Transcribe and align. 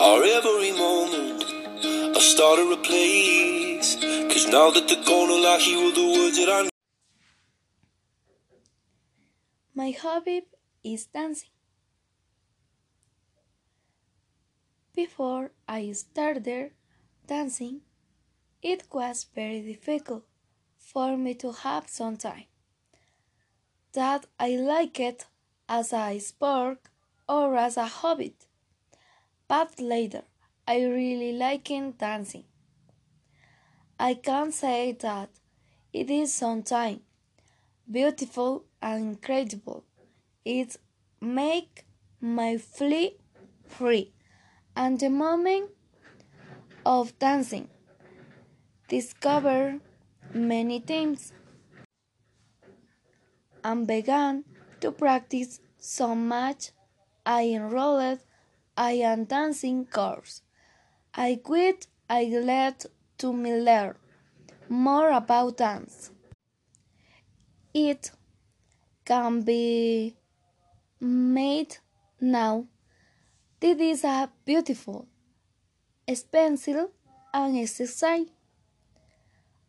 Our 0.00 0.24
every 0.24 0.72
moment, 0.72 1.44
I 2.16 2.18
started 2.18 2.72
a 2.72 2.76
place. 2.76 3.94
Cause 4.30 4.46
now 4.48 4.70
that 4.70 4.88
the 4.88 4.96
corner 5.06 5.40
lock, 5.40 5.60
he 5.60 5.76
were 5.76 5.92
the 5.92 6.06
words 6.18 6.36
that 6.38 6.48
I 6.48 6.68
My 9.74 9.92
hobby 9.92 10.42
is 10.82 11.06
dancing. 11.06 11.50
Before 14.94 15.52
I 15.68 15.92
started 15.92 16.72
dancing, 17.26 17.80
it 18.62 18.88
was 18.92 19.26
very 19.34 19.60
difficult 19.60 20.24
for 20.76 21.16
me 21.16 21.34
to 21.34 21.52
have 21.52 21.88
some 21.88 22.16
time 22.16 22.46
that 23.92 24.26
I 24.40 24.56
like 24.56 24.98
it 24.98 25.26
as 25.68 25.92
a 25.92 26.18
sport 26.18 26.78
or 27.28 27.56
as 27.56 27.76
a 27.76 27.86
hobby. 27.86 28.34
But 29.54 29.78
later, 29.78 30.24
I 30.66 30.82
really 30.82 31.32
liking 31.32 31.92
dancing. 31.92 32.42
I 34.00 34.14
can 34.14 34.50
say 34.50 34.90
that 34.98 35.30
it 35.92 36.10
is 36.10 36.34
sometimes 36.34 37.02
beautiful 37.88 38.64
and 38.82 39.10
incredible. 39.10 39.84
It 40.44 40.76
make 41.20 41.84
my 42.20 42.56
feel 42.56 43.10
free. 43.68 44.12
And 44.74 44.98
the 44.98 45.08
moment 45.08 45.70
of 46.84 47.16
dancing. 47.20 47.68
Discover 48.88 49.78
many 50.32 50.80
things. 50.80 51.32
And 53.62 53.86
began 53.86 54.44
to 54.80 54.90
practice 54.90 55.60
so 55.78 56.16
much 56.16 56.72
I 57.24 57.42
enrolled 57.50 58.18
I 58.76 58.92
am 58.92 59.24
dancing 59.24 59.86
course. 59.86 60.42
I 61.14 61.40
quit 61.42 61.86
I 62.08 62.26
glad 62.26 62.84
to 63.18 63.32
me 63.32 63.54
learn 63.54 63.94
more 64.68 65.10
about 65.10 65.58
dance. 65.58 66.10
It 67.72 68.10
can 69.04 69.42
be 69.42 70.16
made 71.00 71.78
now. 72.20 72.66
This 73.60 73.80
is 73.80 74.04
a 74.04 74.30
beautiful, 74.44 75.06
expensive, 76.06 76.88
and 77.32 77.56
exercise 77.56 78.26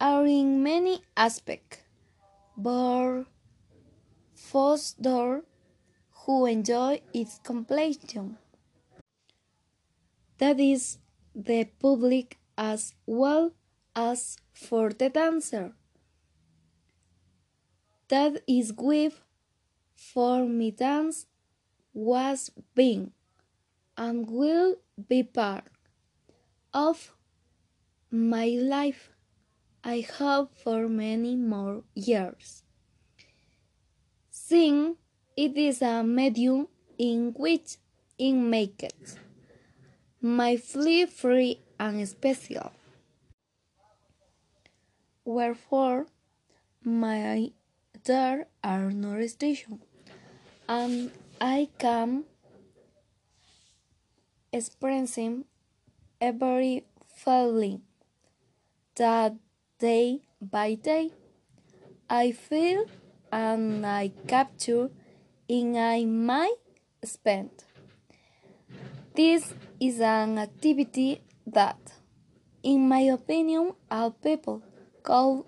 are 0.00 0.26
in 0.26 0.62
many 0.62 1.02
aspects, 1.16 1.78
but 2.56 3.24
for 4.34 4.76
those 4.98 5.42
who 6.10 6.46
enjoy 6.46 7.00
its 7.12 7.40
completion. 7.42 8.36
That 10.38 10.60
is 10.60 10.98
the 11.34 11.64
public 11.80 12.38
as 12.56 12.94
well 13.06 13.52
as 13.94 14.36
for 14.52 14.90
the 14.90 15.10
dancer. 15.10 15.72
That 18.08 18.42
is 18.46 18.72
with 18.76 19.20
for 19.94 20.46
me 20.46 20.70
dance 20.70 21.26
was 21.92 22.50
being 22.74 23.10
and 23.96 24.30
will 24.30 24.76
be 25.08 25.24
part 25.24 25.64
of 26.72 27.14
my 28.10 28.46
life. 28.60 29.10
I 29.82 30.00
hope 30.00 30.54
for 30.54 30.88
many 30.88 31.34
more 31.34 31.82
years. 31.94 32.62
Sing 34.30 34.96
it 35.36 35.56
is 35.56 35.82
a 35.82 36.02
medium 36.02 36.68
in 36.96 37.34
which 37.36 37.76
it 38.18 38.32
makes 38.32 38.84
it 38.84 39.18
my 40.20 40.56
flea 40.56 41.06
free 41.06 41.60
and 41.78 42.06
special. 42.08 42.72
Wherefore, 45.24 46.06
my 46.82 47.52
there 48.04 48.46
are 48.64 48.90
no 48.90 49.12
restrictions, 49.12 49.82
and 50.68 51.10
I 51.40 51.68
can 51.78 52.24
expressing 54.52 55.44
every 56.20 56.84
feeling 57.14 57.82
that 58.96 59.34
day 59.78 60.22
by 60.40 60.74
day 60.74 61.10
I 62.08 62.32
feel 62.32 62.86
and 63.30 63.84
I 63.84 64.12
capture 64.26 64.90
in 65.46 65.76
I 65.76 66.04
might 66.06 66.56
spend. 67.04 67.50
This 69.14 69.52
is 69.80 70.00
an 70.00 70.38
activity 70.38 71.22
that, 71.46 71.92
in 72.62 72.88
my 72.88 73.00
opinion, 73.00 73.72
all 73.90 74.10
people 74.10 74.62
could 75.02 75.44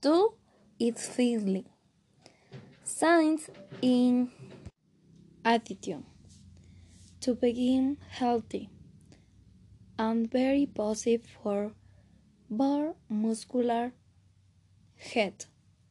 do 0.00 0.34
it 0.78 0.98
freely. 0.98 1.66
Signs 2.84 3.50
in 3.82 4.30
attitude 5.44 6.04
to 7.20 7.34
begin 7.34 7.98
healthy 8.10 8.70
and 9.98 10.30
very 10.30 10.66
positive 10.66 11.26
for 11.42 11.72
both 12.50 12.96
muscular 13.08 13.92
head. 14.96 15.46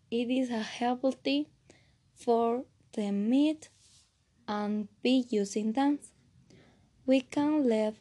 It 0.09 0.29
is 0.29 0.49
a 0.49 0.61
healthy 0.61 1.49
for 2.15 2.65
the 2.93 3.11
meat 3.11 3.69
and 4.47 4.87
be 5.01 5.25
using 5.29 5.71
dance. 5.71 6.12
We 7.05 7.21
can 7.21 7.67
leave 7.67 7.99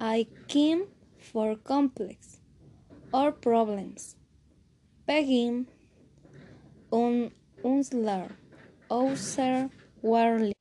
I 0.00 0.26
came 0.48 0.84
for 1.18 1.56
complex 1.56 2.40
or 3.12 3.32
problems. 3.32 4.16
Begin 5.06 5.66
on 6.90 7.30
unslar 7.64 8.30
ouser 8.90 9.70
warly 10.02 10.52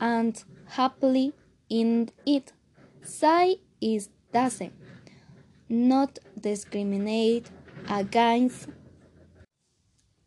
and 0.00 0.42
happily 0.66 1.32
in 1.68 2.10
it. 2.24 2.52
Say 3.02 3.60
is 3.80 4.08
doesn't 4.32 4.74
not 5.68 6.18
discriminate 6.40 7.50
against 7.88 8.68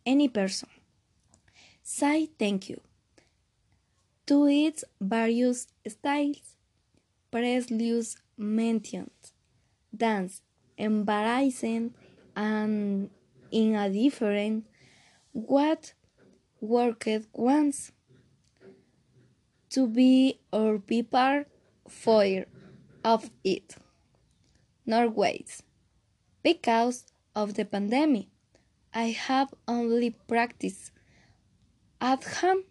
any 0.06 0.28
person. 0.28 0.70
Say 1.82 2.26
thank 2.38 2.70
you 2.70 2.82
to 4.26 4.48
its 4.48 4.84
various 5.00 5.68
styles. 5.88 6.53
Presley's 7.34 8.16
mentioned 8.38 9.10
dance, 9.96 10.44
embarrassing 10.78 11.92
and 12.36 13.10
in 13.50 13.74
a 13.74 13.90
different 13.90 14.68
what 15.32 15.94
worked 16.62 17.10
once 17.34 17.92
to 19.72 19.88
be 19.88 20.40
or 20.52 20.78
be 20.78 21.02
part 21.02 21.48
for 21.88 22.46
of 23.04 23.32
it. 23.44 23.78
Norways. 24.86 25.64
Because 26.44 27.06
of 27.36 27.56
the 27.56 27.66
pandemic, 27.66 28.28
I 28.94 29.06
have 29.10 29.52
only 29.68 30.12
practiced 30.28 30.92
at 32.00 32.24
home 32.26 32.66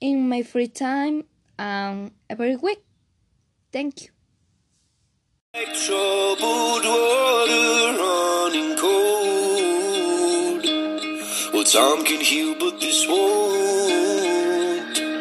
in 0.00 0.28
my 0.28 0.42
free 0.42 0.66
time 0.66 1.22
and 1.56 2.10
every 2.28 2.56
week. 2.56 2.82
Thank 3.76 4.04
you. 4.04 4.08
Well, 11.52 11.64
time 11.64 12.04
can 12.06 12.20
heal, 12.22 12.54
but 12.58 12.80
this 12.80 13.06
won't. 13.06 13.35